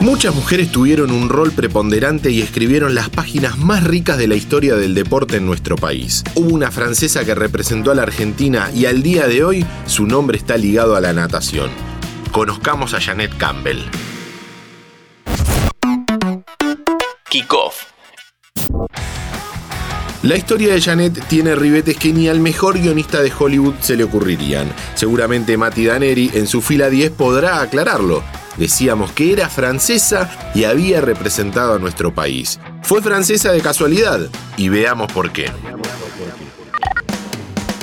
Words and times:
Muchas 0.00 0.34
mujeres 0.34 0.70
tuvieron 0.70 1.10
un 1.10 1.28
rol 1.28 1.52
preponderante 1.52 2.30
y 2.30 2.42
escribieron 2.42 2.94
las 2.94 3.08
páginas 3.08 3.58
más 3.58 3.82
ricas 3.82 4.18
de 4.18 4.28
la 4.28 4.34
historia 4.34 4.76
del 4.76 4.94
deporte 4.94 5.38
en 5.38 5.46
nuestro 5.46 5.76
país. 5.76 6.22
Hubo 6.34 6.54
una 6.54 6.70
francesa 6.70 7.24
que 7.24 7.34
representó 7.34 7.90
a 7.90 7.94
la 7.94 8.02
Argentina 8.02 8.70
y 8.74 8.86
al 8.86 9.02
día 9.02 9.26
de 9.26 9.42
hoy 9.42 9.66
su 9.86 10.06
nombre 10.06 10.36
está 10.36 10.58
ligado 10.58 10.96
a 10.96 11.00
la 11.00 11.12
natación. 11.12 11.70
Conozcamos 12.30 12.92
a 12.92 13.00
Janet 13.00 13.36
Campbell. 13.38 13.78
Kickoff. 17.28 17.84
La 20.22 20.36
historia 20.36 20.74
de 20.74 20.80
Janet 20.80 21.24
tiene 21.28 21.54
ribetes 21.54 21.96
que 21.96 22.12
ni 22.12 22.28
al 22.28 22.40
mejor 22.40 22.78
guionista 22.78 23.22
de 23.22 23.32
Hollywood 23.36 23.74
se 23.80 23.96
le 23.96 24.04
ocurrirían. 24.04 24.72
Seguramente 24.94 25.56
Mati 25.56 25.86
Daneri 25.86 26.30
en 26.34 26.46
su 26.46 26.60
fila 26.60 26.90
10 26.90 27.12
podrá 27.12 27.60
aclararlo. 27.60 28.22
Decíamos 28.56 29.12
que 29.12 29.32
era 29.32 29.48
francesa 29.48 30.30
y 30.54 30.64
había 30.64 31.00
representado 31.00 31.74
a 31.74 31.78
nuestro 31.78 32.14
país. 32.14 32.58
Fue 32.82 33.02
francesa 33.02 33.52
de 33.52 33.60
casualidad 33.60 34.20
y 34.56 34.68
veamos 34.68 35.12
por 35.12 35.30
qué. 35.30 35.50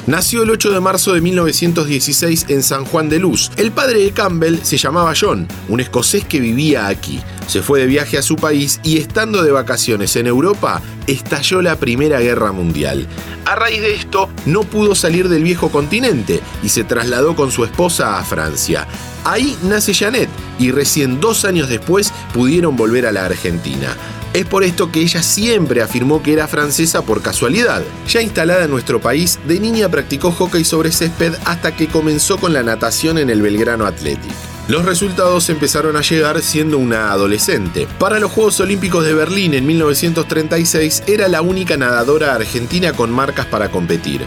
Nació 0.06 0.44
el 0.44 0.50
8 0.50 0.72
de 0.72 0.82
marzo 0.82 1.14
de 1.14 1.22
1916 1.22 2.48
en 2.50 2.62
San 2.62 2.84
Juan 2.84 3.08
de 3.08 3.20
Luz. 3.20 3.52
El 3.56 3.72
padre 3.72 4.02
de 4.02 4.12
Campbell 4.12 4.60
se 4.62 4.78
llamaba 4.78 5.14
John, 5.20 5.48
un 5.70 5.80
escocés 5.80 6.26
que 6.26 6.42
vivía 6.42 6.88
aquí. 6.88 7.22
Se 7.48 7.62
fue 7.62 7.80
de 7.80 7.86
viaje 7.86 8.18
a 8.18 8.22
su 8.22 8.36
país 8.36 8.82
y 8.84 8.98
estando 8.98 9.44
de 9.44 9.52
vacaciones 9.52 10.18
en 10.18 10.28
Europa, 10.28 10.82
estalló 11.08 11.62
la 11.62 11.78
Primera 11.78 12.20
Guerra 12.20 12.52
Mundial. 12.52 13.08
A 13.46 13.56
raíz 13.56 13.82
de 13.82 13.96
esto, 13.96 14.30
no 14.46 14.64
pudo 14.64 14.94
salir 14.94 15.30
del 15.30 15.44
viejo 15.44 15.70
continente 15.70 16.42
y 16.62 16.68
se 16.68 16.84
trasladó 16.84 17.34
con 17.38 17.50
su 17.50 17.64
esposa 17.64 18.20
a 18.20 18.26
Francia. 18.26 18.86
Ahí 19.24 19.58
nace 19.64 19.94
Janet 19.94 20.30
y 20.60 20.72
recién 20.72 21.22
dos 21.22 21.46
años 21.46 21.70
después 21.70 22.12
pudieron 22.34 22.76
volver 22.76 23.06
a 23.06 23.14
la 23.14 23.26
Argentina. 23.26 23.96
Es 24.34 24.46
por 24.46 24.64
esto 24.64 24.92
que 24.92 25.02
ella 25.02 25.22
siempre 25.22 25.84
afirmó 25.84 26.24
que 26.24 26.34
era 26.34 26.48
francesa 26.48 27.04
por 27.04 27.22
casualidad. 27.22 27.84
Ya 28.10 28.22
instalada 28.24 28.64
en 28.64 28.72
nuestro 28.72 29.00
país, 29.00 29.40
de 29.48 29.60
niña 29.60 29.90
practicó 29.90 30.32
hockey 30.32 30.64
sobre 30.66 30.92
césped 30.92 31.36
hasta 31.46 31.76
que 31.76 31.88
comenzó 31.88 32.40
con 32.40 32.52
la 32.52 32.64
natación 32.64 33.20
en 33.20 33.30
el 33.30 33.44
Belgrano 33.44 33.86
Athletic. 33.86 34.32
Los 34.68 34.86
resultados 34.86 35.50
empezaron 35.50 35.98
a 35.98 36.02
llegar 36.02 36.42
siendo 36.42 36.80
una 36.80 37.12
adolescente. 37.12 37.88
Para 38.00 38.20
los 38.20 38.32
Juegos 38.32 38.60
Olímpicos 38.60 39.06
de 39.06 39.14
Berlín 39.14 39.54
en 39.54 39.68
1936 39.68 41.04
era 41.06 41.28
la 41.28 41.44
única 41.44 41.78
nadadora 41.78 42.34
argentina 42.34 42.94
con 42.94 43.12
marcas 43.12 43.46
para 43.46 43.70
competir. 43.70 44.26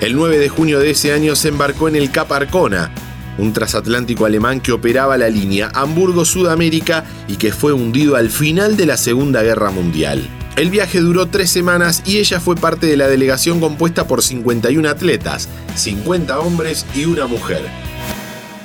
El 0.00 0.16
9 0.16 0.38
de 0.38 0.50
junio 0.50 0.80
de 0.80 0.90
ese 0.90 1.14
año 1.14 1.34
se 1.34 1.48
embarcó 1.48 1.88
en 1.88 1.96
el 1.96 2.10
Cap 2.10 2.30
Arcona, 2.30 2.90
un 3.38 3.52
transatlántico 3.52 4.26
alemán 4.26 4.60
que 4.60 4.72
operaba 4.72 5.16
la 5.16 5.28
línea 5.28 5.70
Hamburgo-Sudamérica 5.74 7.04
y 7.28 7.36
que 7.36 7.52
fue 7.52 7.72
hundido 7.72 8.16
al 8.16 8.30
final 8.30 8.76
de 8.76 8.86
la 8.86 8.96
Segunda 8.96 9.42
Guerra 9.42 9.70
Mundial. 9.70 10.28
El 10.56 10.70
viaje 10.70 11.00
duró 11.00 11.26
tres 11.26 11.50
semanas 11.50 12.02
y 12.06 12.16
ella 12.16 12.40
fue 12.40 12.56
parte 12.56 12.86
de 12.86 12.96
la 12.96 13.08
delegación 13.08 13.60
compuesta 13.60 14.06
por 14.06 14.22
51 14.22 14.88
atletas, 14.88 15.48
50 15.74 16.38
hombres 16.38 16.86
y 16.94 17.04
una 17.04 17.26
mujer. 17.26 17.60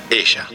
Ella. 0.08 0.48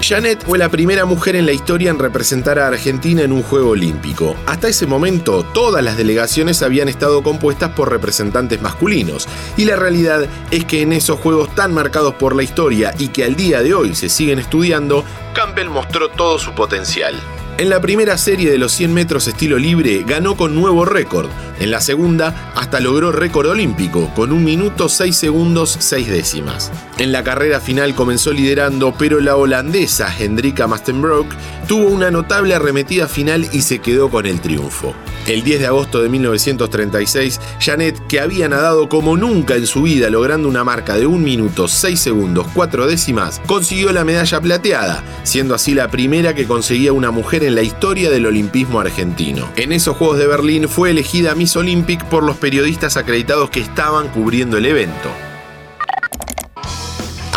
Janet 0.00 0.44
fue 0.44 0.58
la 0.58 0.68
primera 0.68 1.04
mujer 1.04 1.36
en 1.36 1.46
la 1.46 1.52
historia 1.52 1.90
en 1.90 1.98
representar 1.98 2.58
a 2.58 2.68
Argentina 2.68 3.22
en 3.22 3.32
un 3.32 3.42
Juego 3.42 3.70
Olímpico. 3.70 4.36
Hasta 4.46 4.68
ese 4.68 4.86
momento, 4.86 5.42
todas 5.42 5.82
las 5.82 5.96
delegaciones 5.96 6.62
habían 6.62 6.88
estado 6.88 7.22
compuestas 7.22 7.70
por 7.70 7.90
representantes 7.90 8.60
masculinos, 8.62 9.28
y 9.56 9.64
la 9.64 9.76
realidad 9.76 10.26
es 10.50 10.64
que 10.64 10.82
en 10.82 10.92
esos 10.92 11.18
Juegos 11.18 11.54
tan 11.54 11.74
marcados 11.74 12.14
por 12.14 12.36
la 12.36 12.42
historia 12.42 12.94
y 12.98 13.08
que 13.08 13.24
al 13.24 13.34
día 13.34 13.62
de 13.62 13.74
hoy 13.74 13.94
se 13.94 14.08
siguen 14.08 14.38
estudiando, 14.38 15.04
Campbell 15.34 15.68
mostró 15.68 16.08
todo 16.08 16.38
su 16.38 16.52
potencial. 16.52 17.14
En 17.58 17.70
la 17.70 17.80
primera 17.80 18.16
serie 18.16 18.52
de 18.52 18.56
los 18.56 18.70
100 18.70 18.94
metros 18.94 19.26
estilo 19.26 19.58
libre 19.58 20.04
ganó 20.06 20.36
con 20.36 20.54
nuevo 20.54 20.84
récord. 20.84 21.28
En 21.58 21.72
la 21.72 21.80
segunda 21.80 22.52
hasta 22.54 22.78
logró 22.78 23.10
récord 23.10 23.48
olímpico 23.48 24.14
con 24.14 24.30
un 24.30 24.44
minuto 24.44 24.88
6 24.88 25.16
segundos 25.16 25.76
6 25.80 26.06
décimas. 26.06 26.70
En 26.98 27.10
la 27.10 27.24
carrera 27.24 27.60
final 27.60 27.96
comenzó 27.96 28.32
liderando, 28.32 28.94
pero 28.96 29.18
la 29.18 29.34
holandesa 29.34 30.08
Hendrika 30.16 30.68
Mastenbroek 30.68 31.34
tuvo 31.66 31.88
una 31.88 32.12
notable 32.12 32.54
arremetida 32.54 33.08
final 33.08 33.48
y 33.52 33.62
se 33.62 33.80
quedó 33.80 34.08
con 34.08 34.26
el 34.26 34.40
triunfo. 34.40 34.94
El 35.28 35.42
10 35.42 35.60
de 35.60 35.66
agosto 35.66 36.02
de 36.02 36.08
1936, 36.08 37.38
Janet, 37.60 38.06
que 38.06 38.18
había 38.18 38.48
nadado 38.48 38.88
como 38.88 39.14
nunca 39.18 39.56
en 39.56 39.66
su 39.66 39.82
vida 39.82 40.08
logrando 40.08 40.48
una 40.48 40.64
marca 40.64 40.96
de 40.96 41.06
1 41.06 41.18
minuto 41.18 41.68
6 41.68 42.00
segundos 42.00 42.46
4 42.54 42.86
décimas, 42.86 43.38
consiguió 43.46 43.92
la 43.92 44.06
medalla 44.06 44.40
plateada, 44.40 45.04
siendo 45.24 45.54
así 45.54 45.74
la 45.74 45.90
primera 45.90 46.34
que 46.34 46.46
conseguía 46.46 46.94
una 46.94 47.10
mujer 47.10 47.44
en 47.44 47.56
la 47.56 47.62
historia 47.62 48.08
del 48.08 48.24
olimpismo 48.24 48.80
argentino. 48.80 49.50
En 49.56 49.72
esos 49.72 49.98
Juegos 49.98 50.16
de 50.16 50.28
Berlín 50.28 50.66
fue 50.66 50.92
elegida 50.92 51.34
Miss 51.34 51.56
Olympic 51.56 52.02
por 52.06 52.22
los 52.22 52.38
periodistas 52.38 52.96
acreditados 52.96 53.50
que 53.50 53.60
estaban 53.60 54.08
cubriendo 54.08 54.56
el 54.56 54.64
evento. 54.64 55.10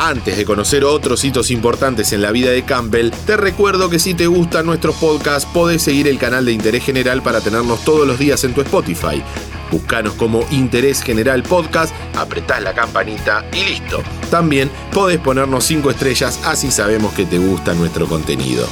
Antes 0.04 0.36
de 0.36 0.46
conocer 0.46 0.84
otros 0.84 1.24
hitos 1.24 1.52
importantes 1.52 2.12
en 2.12 2.24
la 2.24 2.32
vida 2.32 2.50
de 2.50 2.66
Campbell, 2.66 3.12
te 3.28 3.38
recuerdo 3.38 3.88
que 3.88 4.00
si 4.00 4.16
te 4.16 4.26
gustan 4.26 4.66
nuestros 4.66 4.96
podcasts, 4.96 5.48
podés 5.54 5.84
seguir 5.84 6.08
el 6.08 6.18
canal 6.18 6.44
de 6.44 6.54
Interés 6.54 6.84
General 6.84 7.22
para 7.22 7.40
tenernos 7.40 7.86
todos 7.86 8.08
los 8.08 8.18
días 8.18 8.44
en 8.44 8.56
tu 8.56 8.62
Spotify. 8.62 9.22
Buscanos 9.70 10.16
como 10.16 10.44
Interés 10.50 11.04
General 11.04 11.44
Podcast, 11.44 11.94
apretás 12.16 12.64
la 12.64 12.74
campanita 12.74 13.46
y 13.54 13.64
listo. 13.64 14.02
También 14.32 14.72
podés 14.92 15.20
ponernos 15.20 15.66
5 15.66 15.92
estrellas, 15.92 16.40
así 16.46 16.72
sabemos 16.72 17.14
que 17.14 17.28
te 17.28 17.38
gusta 17.38 17.76
nuestro 17.76 18.08
contenido. 18.08 18.68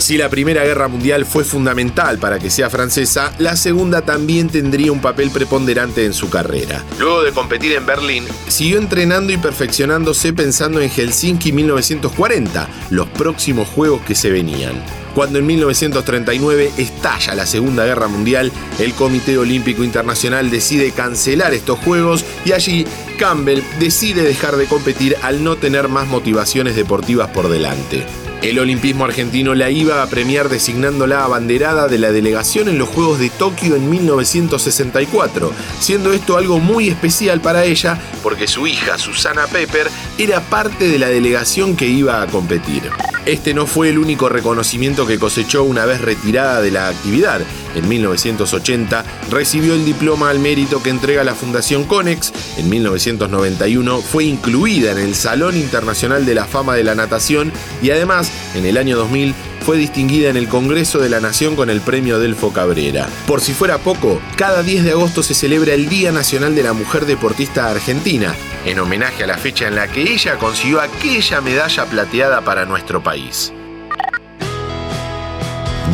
Si 0.00 0.16
la 0.16 0.30
Primera 0.30 0.64
Guerra 0.64 0.88
Mundial 0.88 1.26
fue 1.26 1.44
fundamental 1.44 2.18
para 2.18 2.38
que 2.38 2.48
sea 2.48 2.70
francesa, 2.70 3.34
la 3.38 3.54
Segunda 3.54 4.00
también 4.00 4.48
tendría 4.48 4.90
un 4.92 5.02
papel 5.02 5.30
preponderante 5.30 6.06
en 6.06 6.14
su 6.14 6.30
carrera. 6.30 6.82
Luego 6.98 7.22
de 7.22 7.32
competir 7.32 7.72
en 7.72 7.84
Berlín, 7.84 8.24
siguió 8.48 8.78
entrenando 8.78 9.30
y 9.30 9.36
perfeccionándose 9.36 10.32
pensando 10.32 10.80
en 10.80 10.88
Helsinki 10.88 11.52
1940, 11.52 12.66
los 12.88 13.08
próximos 13.10 13.68
Juegos 13.68 14.00
que 14.00 14.14
se 14.14 14.30
venían. 14.30 14.82
Cuando 15.14 15.38
en 15.38 15.46
1939 15.46 16.72
estalla 16.78 17.34
la 17.34 17.44
Segunda 17.44 17.84
Guerra 17.84 18.08
Mundial, 18.08 18.50
el 18.78 18.94
Comité 18.94 19.36
Olímpico 19.36 19.84
Internacional 19.84 20.50
decide 20.50 20.92
cancelar 20.92 21.52
estos 21.52 21.78
Juegos 21.78 22.24
y 22.46 22.52
allí 22.52 22.86
Campbell 23.18 23.62
decide 23.78 24.22
dejar 24.22 24.56
de 24.56 24.64
competir 24.64 25.16
al 25.20 25.44
no 25.44 25.56
tener 25.56 25.88
más 25.88 26.08
motivaciones 26.08 26.74
deportivas 26.74 27.28
por 27.28 27.50
delante. 27.50 28.06
El 28.42 28.58
olimpismo 28.58 29.04
argentino 29.04 29.54
la 29.54 29.68
iba 29.70 30.02
a 30.02 30.06
premiar 30.06 30.48
designándola 30.48 31.24
abanderada 31.24 31.88
de 31.88 31.98
la 31.98 32.10
delegación 32.10 32.70
en 32.70 32.78
los 32.78 32.88
Juegos 32.88 33.18
de 33.18 33.28
Tokio 33.28 33.76
en 33.76 33.90
1964, 33.90 35.52
siendo 35.78 36.14
esto 36.14 36.38
algo 36.38 36.58
muy 36.58 36.88
especial 36.88 37.42
para 37.42 37.64
ella 37.64 38.00
porque 38.22 38.48
su 38.48 38.66
hija 38.66 38.96
Susana 38.96 39.46
Pepper 39.46 39.88
era 40.16 40.40
parte 40.40 40.88
de 40.88 40.98
la 40.98 41.08
delegación 41.08 41.76
que 41.76 41.86
iba 41.86 42.22
a 42.22 42.26
competir. 42.28 42.90
Este 43.26 43.52
no 43.52 43.66
fue 43.66 43.90
el 43.90 43.98
único 43.98 44.30
reconocimiento 44.30 45.06
que 45.06 45.18
cosechó 45.18 45.62
una 45.62 45.84
vez 45.84 46.00
retirada 46.00 46.62
de 46.62 46.70
la 46.70 46.88
actividad. 46.88 47.42
En 47.74 47.88
1980 47.88 49.04
recibió 49.30 49.74
el 49.74 49.84
diploma 49.84 50.30
al 50.30 50.38
mérito 50.38 50.82
que 50.82 50.90
entrega 50.90 51.24
la 51.24 51.34
Fundación 51.34 51.84
Conex. 51.84 52.32
En 52.58 52.68
1991 52.68 54.00
fue 54.02 54.24
incluida 54.24 54.92
en 54.92 54.98
el 54.98 55.14
Salón 55.14 55.56
Internacional 55.56 56.26
de 56.26 56.34
la 56.34 56.46
Fama 56.46 56.74
de 56.74 56.84
la 56.84 56.94
Natación 56.94 57.52
y 57.82 57.90
además, 57.90 58.30
en 58.54 58.64
el 58.64 58.76
año 58.76 58.96
2000, 58.96 59.34
fue 59.60 59.76
distinguida 59.76 60.30
en 60.30 60.36
el 60.36 60.48
Congreso 60.48 60.98
de 60.98 61.10
la 61.10 61.20
Nación 61.20 61.54
con 61.54 61.70
el 61.70 61.80
premio 61.80 62.18
Delfo 62.18 62.52
Cabrera. 62.52 63.08
Por 63.26 63.40
si 63.40 63.52
fuera 63.52 63.78
poco, 63.78 64.20
cada 64.36 64.62
10 64.62 64.84
de 64.84 64.92
agosto 64.92 65.22
se 65.22 65.34
celebra 65.34 65.74
el 65.74 65.88
Día 65.88 66.12
Nacional 66.12 66.54
de 66.54 66.62
la 66.62 66.72
Mujer 66.72 67.06
Deportista 67.06 67.70
Argentina, 67.70 68.34
en 68.64 68.78
homenaje 68.80 69.24
a 69.24 69.26
la 69.26 69.38
fecha 69.38 69.68
en 69.68 69.76
la 69.76 69.88
que 69.88 70.12
ella 70.12 70.38
consiguió 70.38 70.80
aquella 70.80 71.40
medalla 71.40 71.84
plateada 71.86 72.40
para 72.40 72.64
nuestro 72.64 73.02
país. 73.02 73.52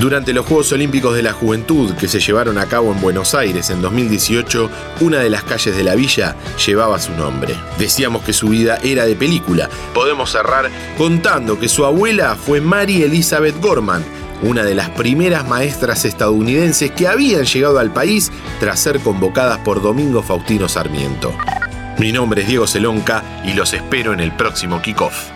Durante 0.00 0.34
los 0.34 0.44
Juegos 0.44 0.70
Olímpicos 0.72 1.14
de 1.14 1.22
la 1.22 1.32
Juventud 1.32 1.94
que 1.94 2.06
se 2.06 2.20
llevaron 2.20 2.58
a 2.58 2.66
cabo 2.66 2.92
en 2.92 3.00
Buenos 3.00 3.34
Aires 3.34 3.70
en 3.70 3.80
2018, 3.80 4.70
una 5.00 5.20
de 5.20 5.30
las 5.30 5.42
calles 5.42 5.74
de 5.74 5.82
la 5.82 5.94
villa 5.94 6.36
llevaba 6.64 6.98
su 7.00 7.12
nombre. 7.12 7.54
Decíamos 7.78 8.22
que 8.22 8.34
su 8.34 8.48
vida 8.48 8.78
era 8.82 9.06
de 9.06 9.16
película. 9.16 9.70
Podemos 9.94 10.30
cerrar 10.30 10.70
contando 10.98 11.58
que 11.58 11.70
su 11.70 11.86
abuela 11.86 12.36
fue 12.36 12.60
Mary 12.60 13.04
Elizabeth 13.04 13.58
Gorman, 13.58 14.04
una 14.42 14.64
de 14.64 14.74
las 14.74 14.90
primeras 14.90 15.48
maestras 15.48 16.04
estadounidenses 16.04 16.90
que 16.90 17.08
habían 17.08 17.44
llegado 17.44 17.78
al 17.78 17.90
país 17.90 18.30
tras 18.60 18.78
ser 18.78 19.00
convocadas 19.00 19.58
por 19.58 19.80
Domingo 19.80 20.22
Faustino 20.22 20.68
Sarmiento. 20.68 21.32
Mi 21.98 22.12
nombre 22.12 22.42
es 22.42 22.48
Diego 22.48 22.66
Celonca 22.66 23.24
y 23.46 23.54
los 23.54 23.72
espero 23.72 24.12
en 24.12 24.20
el 24.20 24.32
próximo 24.32 24.82
kickoff. 24.82 25.35